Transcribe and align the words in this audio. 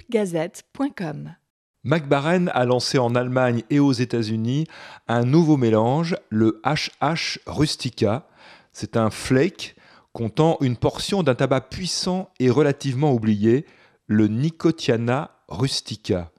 pipegazette.com. 0.00 1.34
McBaren 1.84 2.50
a 2.54 2.64
lancé 2.64 2.98
en 2.98 3.14
Allemagne 3.14 3.62
et 3.70 3.78
aux 3.78 3.92
États-Unis 3.92 4.66
un 5.08 5.24
nouveau 5.24 5.56
mélange, 5.56 6.16
le 6.30 6.60
HH 6.64 7.38
Rustica. 7.46 8.26
C'est 8.72 8.96
un 8.96 9.10
flake 9.10 9.76
comptant 10.12 10.56
une 10.60 10.76
portion 10.76 11.22
d'un 11.22 11.34
tabac 11.34 11.62
puissant 11.62 12.30
et 12.40 12.50
relativement 12.50 13.12
oublié, 13.12 13.66
le 14.06 14.26
Nicotiana 14.26 15.30
rustica. 15.48 16.30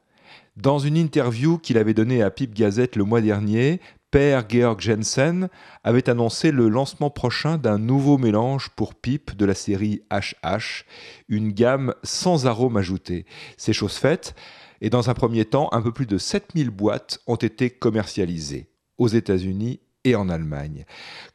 Dans 0.58 0.80
une 0.80 0.98
interview 0.98 1.58
qu'il 1.58 1.78
avait 1.78 1.94
donnée 1.94 2.22
à 2.22 2.30
Pip 2.30 2.54
Gazette 2.54 2.96
le 2.96 3.04
mois 3.04 3.22
dernier, 3.22 3.80
Per 4.12 4.42
Georg 4.50 4.82
Jensen 4.82 5.48
avait 5.86 6.10
annoncé 6.10 6.52
le 6.52 6.68
lancement 6.68 7.10
prochain 7.10 7.58
d'un 7.58 7.78
nouveau 7.78 8.18
mélange 8.18 8.70
pour 8.76 8.94
pipe 8.94 9.38
de 9.38 9.46
la 9.46 9.54
série 9.54 10.02
HH, 10.12 10.84
une 11.30 11.54
gamme 11.54 11.96
sans 12.04 12.46
arômes 12.46 12.76
ajoutés. 12.76 13.26
C'est 13.56 13.72
chose 13.72 13.96
faite, 13.96 14.36
et 14.82 14.90
dans 14.90 15.10
un 15.10 15.14
premier 15.14 15.46
temps, 15.46 15.70
un 15.72 15.82
peu 15.82 15.94
plus 15.94 16.08
de 16.08 16.18
7000 16.18 16.72
boîtes 16.72 17.20
ont 17.26 17.38
été 17.38 17.70
commercialisées 17.70 18.68
aux 18.98 19.08
États-Unis 19.08 19.80
et 20.04 20.16
en 20.16 20.28
Allemagne. 20.28 20.84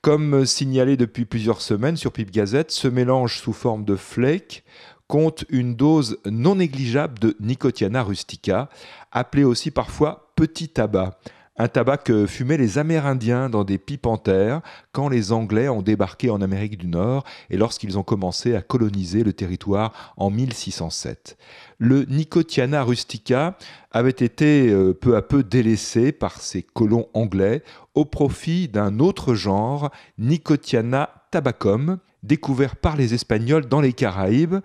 Comme 0.03 0.45
signalé 0.45 0.99
depuis 0.99 1.25
plusieurs 1.25 1.63
semaines 1.63 1.97
sur 1.97 2.13
Pip 2.13 2.31
Gazette, 2.31 2.73
ce 2.73 2.89
mélange 2.89 3.39
sous 3.39 3.55
forme 3.55 3.87
de 3.87 3.97
flake 3.97 4.65
compte 5.07 5.45
une 5.49 5.77
dose 5.77 6.19
non 6.27 6.57
négligeable 6.57 7.19
de 7.21 7.37
Nicotiana 7.41 8.03
rustica, 8.03 8.69
appelée 9.13 9.45
aussi 9.45 9.71
parfois 9.71 10.33
petit 10.37 10.69
tabac 10.69 11.19
un 11.59 11.69
tabac 11.69 11.99
que 11.99 12.27
fumaient 12.27 12.57
les 12.57 12.79
Amérindiens 12.79 13.49
dans 13.49 13.65
des 13.65 13.79
pipes 13.79 14.07
en 14.07 14.19
terre 14.19 14.61
quand 14.93 15.09
les 15.09 15.33
Anglais 15.33 15.69
ont 15.69 15.83
débarqué 15.83 16.31
en 16.31 16.43
Amérique 16.43 16.79
du 16.79 16.87
Nord 16.87 17.25
et 17.51 17.57
lorsqu'ils 17.57 17.99
ont 17.99 18.03
commencé 18.03 18.55
à 18.55 18.63
coloniser 18.63 19.25
le 19.25 19.33
territoire 19.33 20.15
en 20.17 20.31
1607. 20.31 21.37
Le 21.79 22.05
Nicotiana 22.05 22.83
rustica 22.83 23.57
avait 23.91 24.11
été 24.11 24.71
euh, 24.71 24.93
peu 24.93 25.17
à 25.17 25.23
peu 25.23 25.43
délaissé 25.43 26.13
par 26.13 26.41
ces 26.41 26.63
colons 26.63 27.09
anglais 27.15 27.63
au 27.95 28.05
profit 28.05 28.69
d'un 28.69 28.99
autre 28.99 29.35
genre, 29.35 29.91
Nicotiana 30.19 31.11
tabacum, 31.31 31.99
découvert 32.23 32.77
par 32.77 32.97
les 32.97 33.15
Espagnols 33.15 33.67
dans 33.67 33.81
les 33.81 33.93
Caraïbes, 33.93 34.57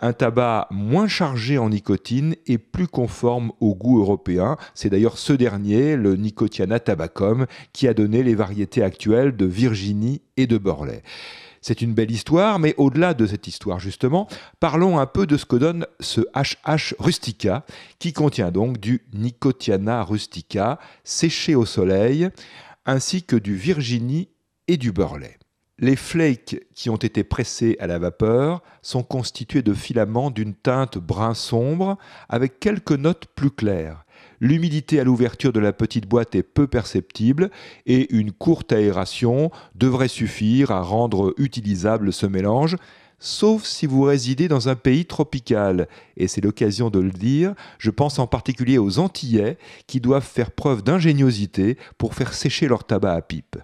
un 0.00 0.12
tabac 0.12 0.68
moins 0.70 1.08
chargé 1.08 1.58
en 1.58 1.70
nicotine 1.70 2.36
et 2.46 2.58
plus 2.58 2.86
conforme 2.86 3.52
au 3.60 3.74
goût 3.74 3.98
européen. 4.00 4.56
C'est 4.74 4.90
d'ailleurs 4.90 5.18
ce 5.18 5.32
dernier, 5.32 5.96
le 5.96 6.16
Nicotiana 6.16 6.80
tabacum, 6.80 7.46
qui 7.72 7.88
a 7.88 7.94
donné 7.94 8.22
les 8.22 8.34
variétés 8.34 8.82
actuelles 8.82 9.36
de 9.36 9.46
Virginie 9.46 10.22
et 10.36 10.46
de 10.46 10.58
Burley. 10.58 11.02
C'est 11.60 11.82
une 11.82 11.94
belle 11.94 12.10
histoire, 12.10 12.58
mais 12.58 12.74
au-delà 12.76 13.14
de 13.14 13.26
cette 13.26 13.48
histoire 13.48 13.80
justement, 13.80 14.28
parlons 14.60 14.98
un 14.98 15.06
peu 15.06 15.26
de 15.26 15.36
ce 15.36 15.44
que 15.44 15.56
donne 15.56 15.86
ce 16.00 16.20
HH 16.34 16.94
rustica, 16.98 17.64
qui 17.98 18.12
contient 18.12 18.52
donc 18.52 18.78
du 18.78 19.02
Nicotiana 19.12 20.02
rustica 20.04 20.78
séché 21.02 21.54
au 21.54 21.66
soleil, 21.66 22.28
ainsi 22.86 23.22
que 23.22 23.36
du 23.36 23.56
Virginie 23.56 24.28
et 24.68 24.76
du 24.76 24.92
Burley. 24.92 25.38
Les 25.80 25.94
flakes 25.94 26.60
qui 26.74 26.90
ont 26.90 26.96
été 26.96 27.22
pressés 27.22 27.76
à 27.78 27.86
la 27.86 28.00
vapeur 28.00 28.64
sont 28.82 29.04
constitués 29.04 29.62
de 29.62 29.72
filaments 29.74 30.32
d'une 30.32 30.54
teinte 30.54 30.98
brun 30.98 31.34
sombre 31.34 31.98
avec 32.28 32.58
quelques 32.58 32.90
notes 32.90 33.26
plus 33.36 33.52
claires. 33.52 34.04
L'humidité 34.40 34.98
à 34.98 35.04
l'ouverture 35.04 35.52
de 35.52 35.60
la 35.60 35.72
petite 35.72 36.08
boîte 36.08 36.34
est 36.34 36.42
peu 36.42 36.66
perceptible 36.66 37.52
et 37.86 38.12
une 38.12 38.32
courte 38.32 38.72
aération 38.72 39.52
devrait 39.76 40.08
suffire 40.08 40.72
à 40.72 40.82
rendre 40.82 41.32
utilisable 41.38 42.12
ce 42.12 42.26
mélange, 42.26 42.76
sauf 43.20 43.62
si 43.62 43.86
vous 43.86 44.02
résidez 44.02 44.48
dans 44.48 44.68
un 44.68 44.74
pays 44.74 45.06
tropical. 45.06 45.86
Et 46.16 46.26
c'est 46.26 46.40
l'occasion 46.40 46.90
de 46.90 46.98
le 46.98 47.12
dire, 47.12 47.54
je 47.78 47.92
pense 47.92 48.18
en 48.18 48.26
particulier 48.26 48.78
aux 48.78 48.98
Antillais 48.98 49.58
qui 49.86 50.00
doivent 50.00 50.26
faire 50.26 50.50
preuve 50.50 50.82
d'ingéniosité 50.82 51.76
pour 51.98 52.16
faire 52.16 52.34
sécher 52.34 52.66
leur 52.66 52.82
tabac 52.82 53.14
à 53.14 53.22
pipe. 53.22 53.58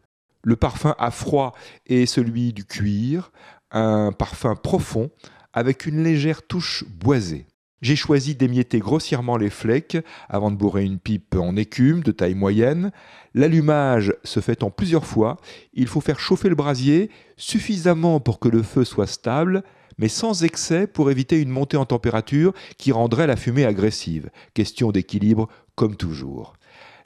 Le 0.45 0.57
parfum 0.57 0.95
à 0.99 1.11
froid 1.11 1.55
est 1.87 2.07
celui 2.07 2.53
du 2.53 2.65
cuir, 2.65 3.33
un 3.71 4.13
parfum 4.13 4.55
profond 4.55 5.11
avec 5.55 5.87
une 5.87 6.03
légère 6.03 6.47
touche 6.47 6.85
boisée. 6.89 7.47
J'ai 7.81 7.97
choisi 7.97 8.35
d'émietter 8.35 8.79
grossièrement 8.79 9.37
les 9.37 9.51
flecs 9.51 9.99
avant 10.29 10.51
de 10.51 10.57
bourrer 10.57 10.85
une 10.85 10.99
pipe 10.99 11.35
en 11.35 11.55
écume 11.57 12.03
de 12.03 12.13
taille 12.13 12.35
moyenne. 12.35 12.93
L'allumage 13.35 14.15
se 14.25 14.41
fait 14.41 14.63
en 14.63 14.71
plusieurs 14.71 15.05
fois. 15.05 15.37
Il 15.75 15.87
faut 15.87 16.01
faire 16.01 16.19
chauffer 16.19 16.49
le 16.49 16.55
brasier 16.55 17.11
suffisamment 17.37 18.21
pour 18.21 18.39
que 18.39 18.49
le 18.49 18.63
feu 18.63 18.85
soit 18.85 19.07
stable, 19.07 19.63
mais 19.99 20.09
sans 20.09 20.45
excès 20.45 20.87
pour 20.87 21.11
éviter 21.11 21.41
une 21.41 21.51
montée 21.51 21.77
en 21.77 21.85
température 21.85 22.53
qui 22.79 22.91
rendrait 22.91 23.27
la 23.27 23.37
fumée 23.37 23.67
agressive. 23.67 24.31
Question 24.55 24.91
d'équilibre 24.91 25.49
comme 25.75 25.97
toujours. 25.97 26.55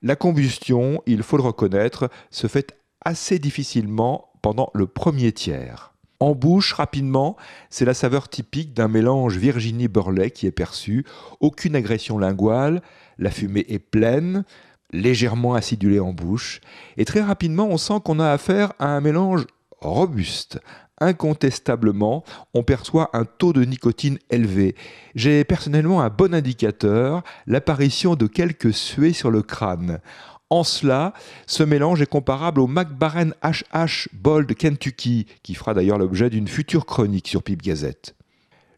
La 0.03 0.15
combustion, 0.15 1.03
il 1.07 1.25
faut 1.25 1.39
le 1.39 1.43
reconnaître, 1.43 2.09
se 2.31 2.47
fait 2.47 2.77
assez 3.05 3.39
difficilement 3.39 4.31
pendant 4.43 4.71
le 4.75 4.87
premier 4.87 5.33
tiers. 5.33 5.93
En 6.21 6.35
bouche, 6.35 6.73
rapidement, 6.73 7.37
c'est 7.71 7.85
la 7.85 7.95
saveur 7.95 8.29
typique 8.29 8.75
d'un 8.75 8.89
mélange 8.89 9.37
Virginie-Burley 9.37 10.31
qui 10.33 10.47
est 10.47 10.53
perçu, 10.53 11.05
aucune 11.39 11.77
agression 11.77 12.19
linguale, 12.19 12.83
la 13.19 13.31
fumée 13.31 13.65
est 13.69 13.79
pleine, 13.79 14.45
légèrement 14.93 15.55
acidulée 15.55 16.01
en 16.01 16.13
bouche, 16.13 16.61
et 16.97 17.05
très 17.05 17.21
rapidement 17.21 17.69
on 17.71 17.77
sent 17.77 18.01
qu'on 18.05 18.19
a 18.19 18.31
affaire 18.31 18.73
à 18.81 18.89
un 18.89 19.01
mélange 19.01 19.47
robuste. 19.81 20.61
Incontestablement, 21.01 22.25
on 22.55 22.65
perçoit 22.65 23.11
un 23.13 23.25
taux 23.25 23.53
de 23.53 23.63
nicotine 23.63 24.19
élevé. 24.31 24.75
J'ai 25.15 25.45
personnellement 25.45 26.03
un 26.03 26.09
bon 26.09 26.35
indicateur, 26.35 27.23
l'apparition 27.47 28.17
de 28.17 28.27
quelques 28.27 28.75
suées 28.75 29.13
sur 29.13 29.31
le 29.31 29.43
crâne. 29.43 30.01
En 30.51 30.65
cela, 30.65 31.13
ce 31.47 31.63
mélange 31.63 32.01
est 32.01 32.07
comparable 32.07 32.61
au 32.63 32.67
McBaren 32.67 33.35
HH 33.43 34.09
Bold 34.15 34.55
Kentucky, 34.55 35.27
qui 35.43 35.55
fera 35.55 35.75
d'ailleurs 35.75 35.99
l'objet 35.99 36.31
d'une 36.31 36.49
future 36.49 36.87
chronique 36.87 37.29
sur 37.29 37.43
Pipe 37.43 37.61
Gazette. 37.61 38.15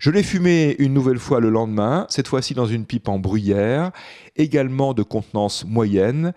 Je 0.01 0.11
l'ai 0.11 0.25
fumé 0.25 0.75
une 0.81 0.95
nouvelle 0.95 1.21
fois 1.21 1.39
le 1.39 1.49
lendemain, 1.49 2.07
cette 2.09 2.27
fois-ci 2.27 2.55
dans 2.55 2.67
une 2.67 2.87
pipe 2.87 3.09
en 3.09 3.21
bruyère, 3.21 3.93
également 4.35 4.95
de 4.95 5.05
contenance 5.05 5.65
moyenne. 5.65 6.33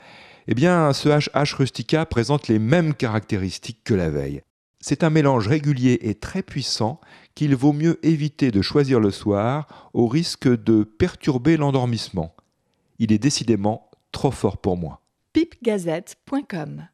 Eh 0.47 0.53
bien, 0.53 0.93
ce 0.93 1.09
HH 1.09 1.55
Rustica 1.55 2.05
présente 2.05 2.47
les 2.47 2.59
mêmes 2.59 2.93
caractéristiques 2.93 3.83
que 3.83 3.95
la 3.95 4.11
veille. 4.11 4.43
C'est 4.81 5.03
un 5.03 5.09
mélange 5.09 5.47
régulier 5.47 5.97
et 6.01 6.13
très 6.13 6.43
puissant 6.43 6.99
qu'il 7.33 7.55
vaut 7.55 7.73
mieux 7.73 7.97
éviter 8.05 8.51
de 8.51 8.61
choisir 8.61 8.99
le 8.99 9.09
soir 9.09 9.89
au 9.93 10.07
risque 10.07 10.47
de 10.47 10.83
perturber 10.83 11.57
l'endormissement. 11.57 12.35
Il 12.99 13.11
est 13.11 13.17
décidément 13.17 13.89
trop 14.11 14.29
fort 14.29 14.57
pour 14.57 14.77
moi 14.77 15.02
pipegazette.com 15.33 16.87